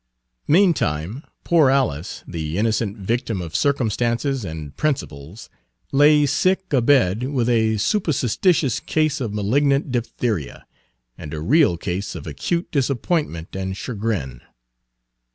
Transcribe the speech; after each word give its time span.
Meantime 0.47 1.23
poor 1.43 1.69
Alice, 1.69 2.23
the 2.27 2.57
innocent 2.57 2.97
victim 2.97 3.39
of 3.39 3.55
circumstances 3.55 4.43
and 4.43 4.75
principles, 4.75 5.47
lay 5.91 6.25
sick 6.25 6.73
abed 6.73 7.21
with 7.25 7.47
a 7.47 7.77
supposititious 7.77 8.79
case 8.79 9.21
of 9.21 9.31
malignant 9.31 9.91
diphtheria, 9.91 10.65
and 11.19 11.35
a 11.35 11.39
real 11.39 11.77
case 11.77 12.15
of 12.15 12.25
acute 12.25 12.71
disappointment 12.71 13.55
and 13.55 13.77
chagrin. 13.77 14.41